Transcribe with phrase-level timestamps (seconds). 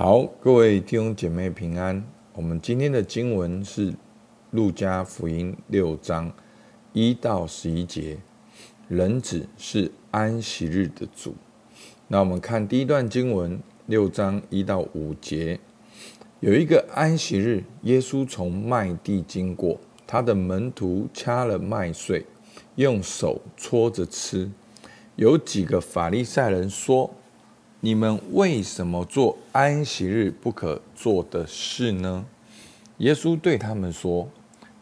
[0.00, 2.00] 好，各位弟兄姐妹平安。
[2.32, 3.92] 我们今天的经文是
[4.52, 6.32] 路加福音六章
[6.92, 8.16] 一到十一节。
[8.86, 11.34] 人子是安息日的主。
[12.06, 15.58] 那我们看第一段经文，六章一到五节。
[16.38, 22.24] 有一个安息日，耶稣从麦地经过，他的门徒掐了麦穗，
[22.76, 24.48] 用手搓着吃。
[25.16, 27.12] 有几个法利赛人说。
[27.80, 32.26] 你们为什么做安息日不可做的事呢？
[32.96, 34.28] 耶稣对他们说：“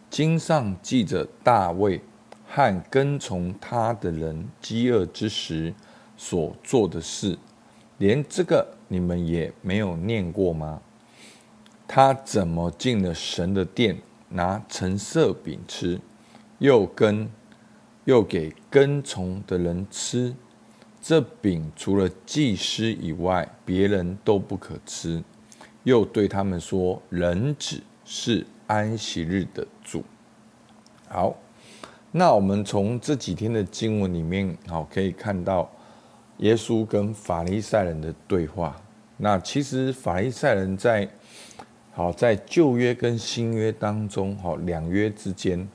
[0.08, 2.00] 经上记着大卫
[2.46, 5.74] 和跟从他的人饥饿之时
[6.16, 7.38] 所做的事，
[7.98, 10.80] 连这个你们也没有念过吗？
[11.86, 13.98] 他怎么进了神的殿，
[14.30, 16.00] 拿陈设饼吃，
[16.60, 17.28] 又跟
[18.06, 20.34] 又给跟从的人吃。”
[21.08, 25.22] 这饼除了祭司以外，别人都不可吃。
[25.84, 30.02] 又对他们说：“人子是安息日的主。”
[31.08, 31.36] 好，
[32.10, 35.70] 那我们从这几天的经文里面，好可以看到
[36.38, 38.76] 耶稣跟法利赛人的对话。
[39.16, 41.08] 那其实法利赛人在
[41.92, 45.68] 好在旧约跟新约当中，好两约之间，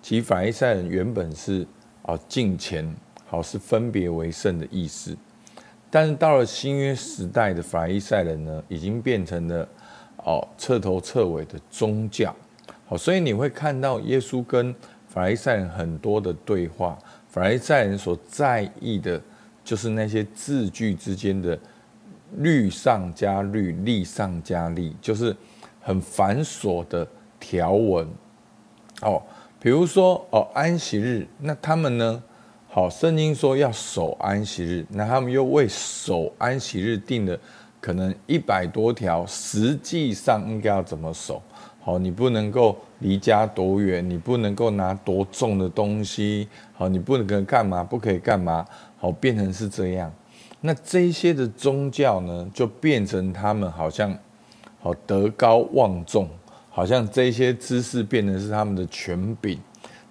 [0.00, 1.66] 其实法利赛人原本是
[2.04, 2.90] 啊敬虔。
[3.30, 5.14] 好，是分别为圣的意思，
[5.90, 9.68] 但是到了新约时代的法利赛人呢，已经变成了
[10.24, 12.34] 哦彻头彻尾的宗教。
[12.86, 14.74] 好，所以你会看到耶稣跟
[15.06, 16.98] 法利赛人很多的对话，
[17.28, 19.20] 法利赛人所在意的
[19.62, 21.58] 就是那些字句之间的
[22.38, 25.36] 律上加律，利上加利，就是
[25.82, 27.06] 很繁琐的
[27.38, 28.08] 条文。
[29.02, 29.22] 哦，
[29.60, 32.22] 比如说哦安息日，那他们呢？
[32.70, 37.36] 好，圣经说要守安息日，那他们又为守安息日定了
[37.80, 41.42] 可能一百多条，实际上应该要怎么守？
[41.80, 47.82] 好，你不能够离家多远，你不能够拿多重的东西，好，你不能够干嘛？
[47.82, 48.64] 不可以干嘛？
[48.98, 50.12] 好，变成是这样。
[50.60, 54.16] 那这些的宗教呢，就变成他们好像
[54.78, 56.28] 好德高望重，
[56.68, 59.58] 好像这些知识变成是他们的权柄。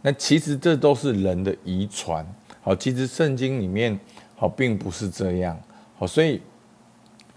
[0.02, 2.26] 那其实这都是人的遗传。
[2.68, 3.98] 好，其实圣经里面
[4.36, 5.58] 好并不是这样。
[5.98, 6.42] 好，所以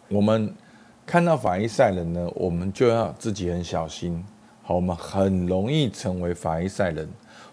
[0.09, 0.53] 我们
[1.07, 4.25] 看到法利赛人呢，我们就要自己很小心。
[4.61, 7.09] 好，我们很容易成为法利赛人，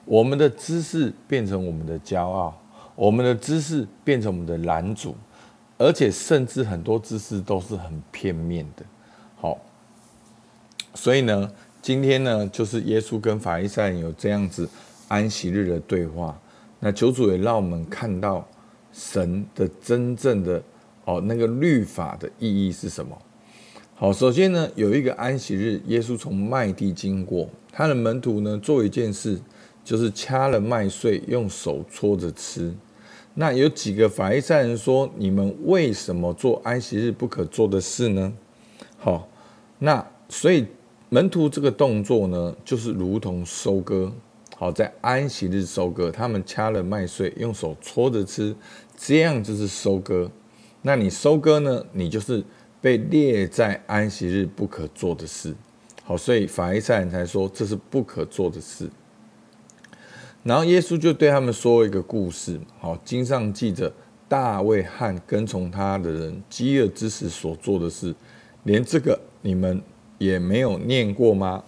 [0.05, 2.59] 我们的知识变成我们的骄傲，
[2.95, 5.15] 我们的知识变成我们的拦阻，
[5.77, 8.83] 而且甚至很多知识都是很片面的。
[9.35, 9.55] 好，
[10.95, 14.67] 所以呢，今天呢，就是耶稣跟法利赛人有这样子
[15.07, 16.35] 安息日的对话。
[16.79, 18.47] 那求主也让我们看到
[18.93, 20.61] 神的真正的
[21.05, 23.17] 哦，那个律法的意义是什么？
[23.95, 29.39] 好，首先呢，有一个安息日，耶稣从麦地经过，他的门徒呢做一件事，
[29.83, 32.73] 就是掐了麦穗，用手搓着吃。
[33.33, 38.33] 那有几个法利赛人说：“你们为什么做安息日不可做的事呢？”
[38.97, 39.27] 好，
[39.79, 40.65] 那所以
[41.09, 44.11] 门徒这个动作呢，就是如同收割。
[44.59, 48.55] 好，在安息日收割，他们掐了麦穗，用手搓着吃，
[48.97, 50.31] 这样就是收割。
[50.81, 51.85] 那你收割呢？
[51.91, 52.43] 你就是
[52.81, 55.53] 被列在安息日不可做的事。
[56.03, 58.89] 好，所以法利赛人才说这是不可做的事。
[60.41, 62.59] 然后耶稣就对他们说一个故事。
[62.79, 63.93] 好，经上记着
[64.27, 68.15] 大卫和跟从他的人饥饿之时所做的事，
[68.63, 69.79] 连这个你们
[70.17, 71.63] 也没有念过吗？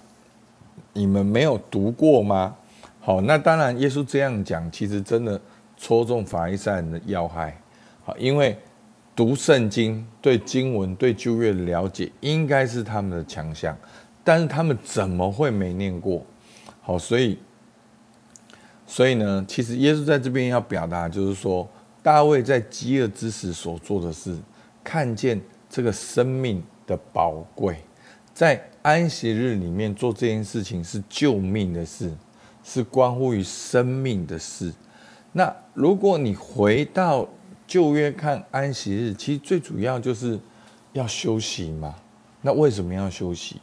[0.94, 2.56] 你们没有读过吗？
[3.02, 5.40] 好，那当然，耶稣这样讲，其实真的
[5.78, 7.60] 戳中法利赛人的要害。
[8.04, 8.58] 好，因为
[9.16, 13.76] 读圣经、对经文、对旧约的了解，应该是他们的强项，
[14.24, 16.24] 但是他们怎么会没念过？
[16.82, 17.40] 好，所以，
[18.86, 21.68] 所以呢，其实耶稣在这边要表达，就是说，
[22.04, 24.38] 大卫在饥饿之时所做的事，
[24.84, 27.78] 看见这个生命的宝贵，
[28.34, 32.12] 在安息日里面做这件事情是救命的事。
[32.72, 34.72] 是关乎于生命的事。
[35.32, 37.28] 那如果你回到
[37.66, 40.40] 旧约看安息日，其实最主要就是
[40.94, 41.96] 要休息嘛。
[42.44, 43.60] 那为什么要休息？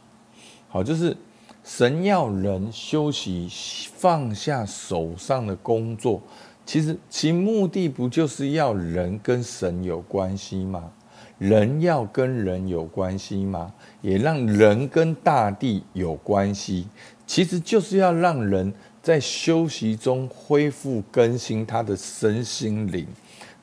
[0.67, 1.15] 好，就是
[1.63, 3.47] 神要人休息，
[3.95, 6.21] 放下手上的工作。
[6.65, 10.91] 其实其目的不就是要人跟神有关系吗？
[11.37, 13.73] 人要跟人有关系吗？
[14.01, 16.87] 也让人跟大地有关系。
[17.25, 18.73] 其实就是要让人。
[19.07, 23.07] 在休息中恢复更新他的身心灵，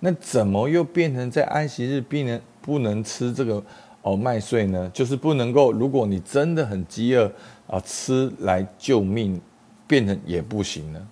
[0.00, 3.62] 那怎么又变成在安息日病人不能吃这个
[4.00, 4.90] 哦麦穗呢？
[4.94, 7.30] 就是不能够，如果你真的很饥饿
[7.66, 9.38] 啊，吃来救命，
[9.86, 11.06] 变成也不行了。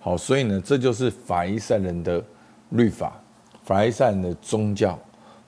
[0.00, 2.20] 好，所以呢，这就是法利赛人的
[2.70, 3.22] 律法，
[3.62, 4.98] 法利赛人的宗教，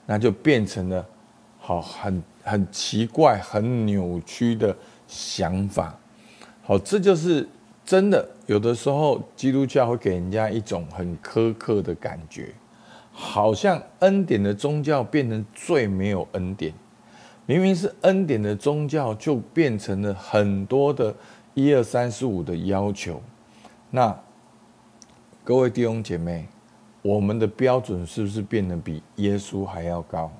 [0.05, 1.05] 那就变成了
[1.57, 4.73] 好很很奇怪、很扭曲的
[5.09, 5.93] 想法。
[6.61, 7.45] 好，这就是
[7.89, 8.23] 真的。
[8.45, 12.49] 有的时候，基督教会给人家一种很苛刻的感觉。
[13.11, 16.71] 好像恩典的宗教变成最没有恩典，
[17.47, 21.15] 明明是恩典的宗教，就变成了很多的
[21.55, 23.19] 一二三四五的要求。
[23.89, 24.15] 那
[25.43, 26.47] 各位弟兄姐妹，
[27.01, 30.31] 我们的标准是不是变得比耶稣还要高？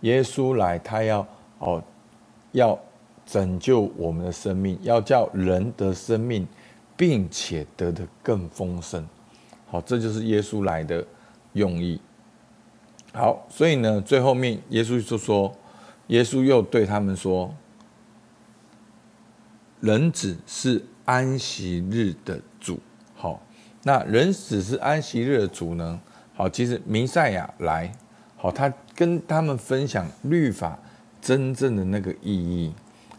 [0.00, 1.26] 耶稣来，他要
[1.58, 1.82] 哦，
[2.52, 2.78] 要
[3.26, 6.48] 拯救我们的生命，要叫人的生命，
[7.00, 9.08] 并且得的更丰盛。
[9.70, 11.02] 好，这就是耶稣来的。
[11.54, 12.00] 用意
[13.12, 15.52] 好，所以呢，最后面耶稣就说
[16.06, 17.52] ：“耶稣又对他们说，
[19.80, 22.78] 人子是安息日的主。
[23.16, 23.42] 好，
[23.82, 26.00] 那人子是安息日的主呢？
[26.36, 27.92] 好，其实弥赛亚来，
[28.36, 30.78] 好，他跟他们分享律法
[31.20, 32.72] 真正的那个意义。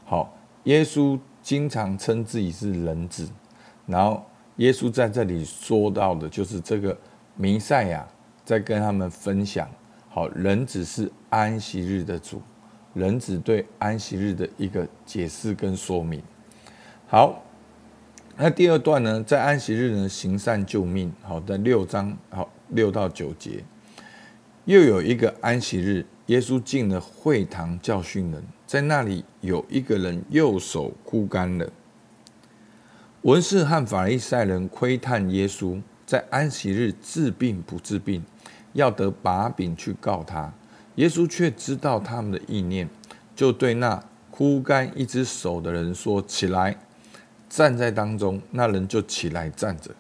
[0.06, 0.34] 好，
[0.64, 3.28] 耶稣经常称自己是人子，
[3.86, 4.26] 然后
[4.58, 6.98] 耶稣在这里说到的就是这个
[7.36, 8.08] 弥赛亚。”
[8.44, 9.70] 在跟他们分享，
[10.10, 12.42] 好，人只是安息日的主，
[12.96, 16.22] 人只对安息日的一个解释跟说明。
[17.08, 17.42] 好，
[18.36, 23.64] 那第二段呢，在安息日呢行善救命，好，在六章好六到九节，
[24.66, 31.72] 又有一个安息日，耶稣进了会堂教训人，在那里有一个人右手枯干了，
[33.24, 38.24] 文士和法利赛人窥探耶稣在安息日治病不治病。
[38.74, 40.54] 要得把柄去告他，
[40.96, 42.90] 耶稣却知道他们的意念，
[43.36, 46.78] 就对那枯干一只手的人说：“起来，
[47.50, 49.92] 站在当中。”那人就起来站着。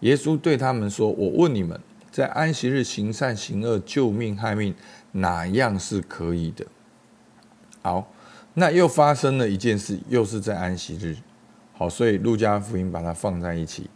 [0.00, 1.80] 耶稣对他们说：“我问你们，
[2.10, 4.74] 在安息日行善行恶、救命害命，
[5.12, 6.66] 哪样是可以的？”
[7.80, 8.12] 好，
[8.52, 11.16] 那又发生了一件事，又是在安息日。
[11.82, 13.90] 好，所以路加福音把它放在一起。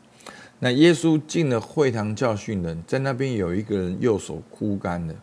[0.58, 5.14] 那耶稣进了会堂教训人，在那边有一个人右手枯干了。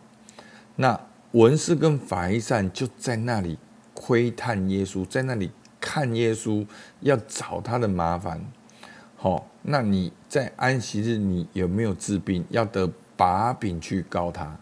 [0.76, 0.98] 那
[1.32, 3.58] 文士跟法利赛人就在那里
[3.92, 6.66] 窥探耶稣，在那里看耶稣，
[7.00, 8.42] 要找他的麻烦。
[9.14, 12.42] 好，那你在安息日你有没有治病？
[12.48, 14.56] 要得把柄去告他。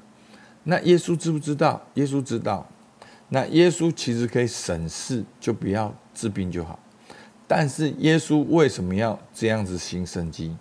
[0.65, 1.81] 那耶稣知不知道？
[1.95, 2.67] 耶稣知道。
[3.29, 6.77] 那耶稣其实可以省事，就不要治病就好。
[7.47, 10.57] 但是耶稣为什么要这样子行神迹？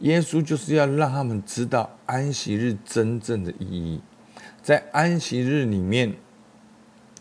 [0.00, 4.00] 耶稣就是要让他们知道安息日真正的意义。
[4.62, 6.12] 在安息日里面，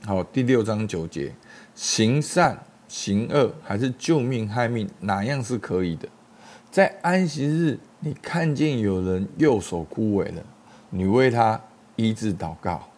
[0.06, 1.34] 好，第六章九节，
[1.76, 2.58] 行善
[2.88, 6.08] 行恶还是救命害命，哪样是可以的？
[6.72, 10.44] 在安息日，你看见有人右手枯萎了，
[10.90, 11.62] 你为他
[11.96, 12.90] 医治祷告，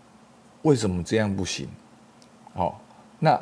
[0.61, 1.67] 为什么这样不行？
[2.53, 2.81] 好，
[3.19, 3.39] 那。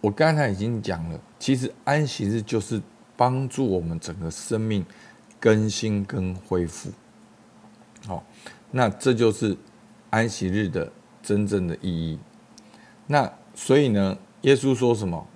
[0.00, 2.80] 我刚才已经讲了，其实安息日就是
[3.18, 4.82] 帮助我们整个生命
[5.38, 6.88] 更新跟恢复。
[8.06, 8.24] 好，
[8.70, 9.54] 那这就是
[10.08, 10.90] 安息日的
[11.22, 12.18] 真正的意义。
[13.06, 15.26] 那所以呢，耶稣说什么？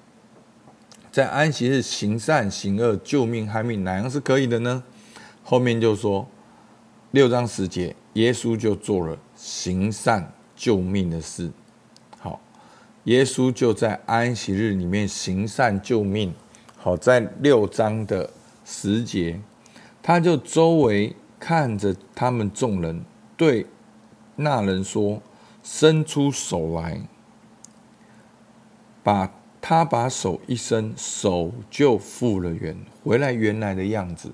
[1.12, 4.82] 在安息日行善行恶、救命害命，哪样是可以的呢？
[5.44, 6.27] 后面就说
[7.10, 11.53] 六章十节，耶稣就做了行善救命的事。
[13.08, 16.34] 耶稣就在安息日里面行善救命。
[16.77, 18.29] 好，在六章的
[18.67, 19.41] 十节，
[20.03, 23.03] 他就周围看着他们众人，
[23.34, 23.65] 对
[24.36, 25.22] 那人说
[25.65, 27.00] ：“伸出手来。”
[29.03, 34.31] 把他把手一伸，手就复了原，回来原来的样子。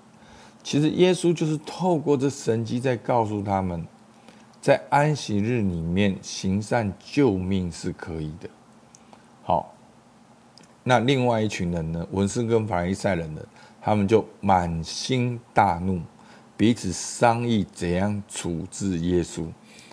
[0.64, 3.86] 其实耶稣就是透过这神迹，在告诉他们，
[4.60, 8.50] 在安息日里面行善救命是可以的。
[9.44, 9.74] 好，
[10.82, 12.06] 那另外一群人呢？
[12.12, 13.42] 文士跟法利赛人呢？
[13.82, 16.00] 他们就满心大怒，
[16.56, 19.46] 彼此商议怎样处置耶稣。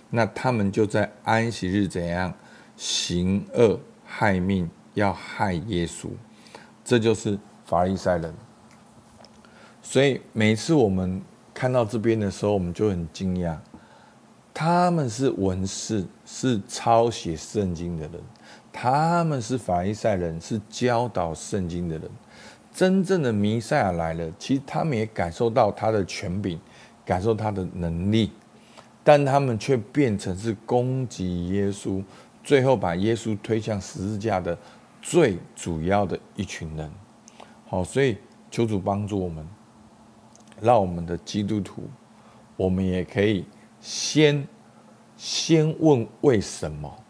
[0.09, 2.33] 那他们就在安息日怎样
[2.77, 6.07] 行恶害命，要害耶稣。
[6.85, 8.33] 这就是法利赛人。
[9.81, 11.21] 所以每次我们
[11.53, 13.57] 看到这边的时候，我们就很惊讶，
[14.53, 18.21] 他们是文士，是抄写圣经的人。
[18.73, 22.09] 他们是法利赛人，是教导圣经的人。
[22.73, 26.57] 真正的弥赛亚来了，其实他们也感受到他的权柄，
[27.03, 28.31] 感受他的能力，
[29.03, 32.01] 但他们却变成是攻击耶稣、
[32.41, 34.57] 最后把耶稣推向十字架的
[35.01, 36.89] 最主要的一群人。
[37.67, 38.17] 好，所以
[38.49, 39.45] 求主帮助我们，
[40.61, 41.83] 让我们的基督徒，
[42.55, 43.45] 我们也可以
[43.81, 44.47] 先
[45.17, 47.00] 先问为什么。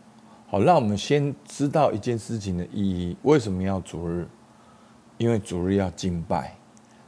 [0.51, 4.27] 好，让我们先知道一件事情的意义：为什么要主日？
[5.17, 6.53] 因为主日要敬拜。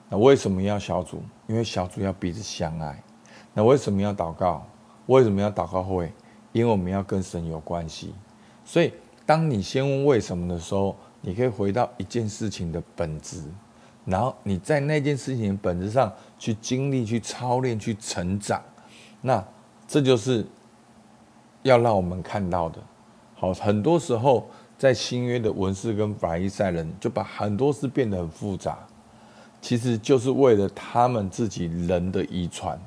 [0.08, 1.22] 那为什么要小组？
[1.48, 3.04] 因为小组要彼此相爱。
[3.54, 4.66] 那为什么要祷告？
[5.08, 6.10] 为什么要祷告会？
[6.54, 8.16] 因为我们要跟神有关系。
[8.64, 8.94] 所以，
[9.26, 13.44] 当你先问为什么的时候，你可以回到一件事情的本质，
[14.06, 16.10] 然后你在那件事情的本质上
[16.40, 18.64] 去经历、去操练、去成长。
[19.20, 19.46] 那
[19.86, 20.46] 这就是
[21.64, 22.82] 要让我们看到的。
[23.36, 28.80] 好，很多时候在新约的文士跟法利赛人就把很多事变得很复杂。
[29.62, 32.78] 其实就是为了他们自己人的遗传，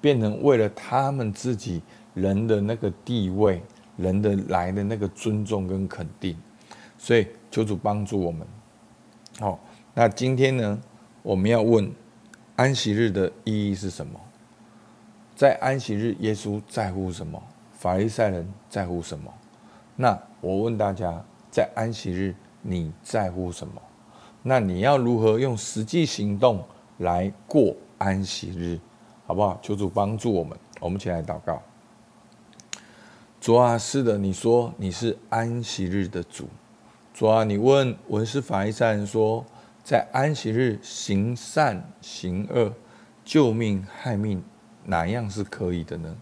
[0.00, 1.80] 变成为了他们自己
[2.14, 3.62] 人的那个地位，
[3.96, 6.36] 人的来的那个尊重跟肯定，
[6.98, 8.44] 所以求主帮助我们。
[9.38, 9.60] 好，
[9.94, 10.80] 那今天呢，
[11.22, 11.88] 我们要问
[12.56, 14.18] 安息日的意义是什么？
[15.36, 17.40] 在安息日，耶稣在乎什么？
[17.72, 19.32] 法利赛人在乎什么？
[19.96, 23.80] 那我问大家，在安息日你在乎什么？
[24.42, 26.62] 那你要如何用实际行动
[26.98, 28.78] 来过安息日，
[29.26, 29.58] 好不好？
[29.62, 31.60] 求主帮助我们，我们一起来祷告。
[33.40, 36.48] 主啊，是的，你说你是安息日的主。
[37.14, 39.44] 主啊，你问文士法利赛人说，
[39.82, 42.72] 在安息日行善行恶、
[43.24, 44.42] 救命害命，
[44.84, 46.14] 哪样是可以的呢？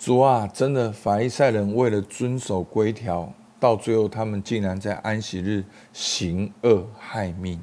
[0.00, 3.30] 主啊，真的，法利赛人为了遵守规条。
[3.58, 7.60] 到最后，他们竟然在安息日行恶害命。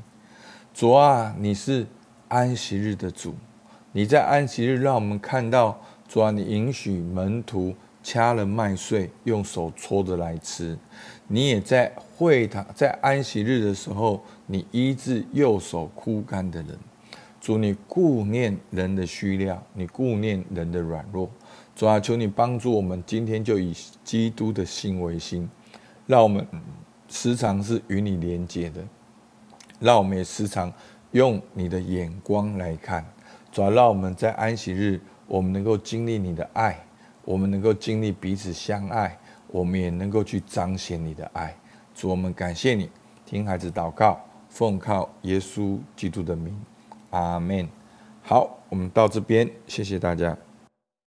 [0.71, 1.87] 主啊，你是
[2.27, 3.33] 安息日的主，
[3.91, 10.77] 你在安息日让我们看到，主啊，你允许门徒掐了麦穗，用手搓着来吃。
[11.27, 16.77] 你也在会堂，在安息日的时候，你医治右手枯干的人。
[17.41, 21.27] 主，你顾念人的需要，你顾念人的软弱。
[21.77, 23.71] 主啊，求你帮助我们，今天就以
[24.03, 25.47] 基督的心为心。
[26.07, 26.43] 让我们
[27.07, 28.83] 时常是与你连接的，
[29.79, 30.73] 让我们也时常
[31.11, 33.05] 用你的眼光来看，
[33.51, 36.83] 主要让我们在安息日，我们能够经历你的爱，
[37.23, 39.15] 我们能够经历彼此相爱，
[39.49, 41.55] 我们也能够去彰显你的爱。
[41.93, 42.89] 主，我们感谢你，
[43.23, 44.19] 听孩子祷告，
[44.49, 46.59] 奉靠耶稣基督的名，
[47.11, 47.69] 阿门。
[48.23, 50.35] 好，我们到这边，谢谢大家。